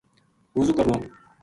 وضو 0.55 0.73
کرنو 0.77 0.97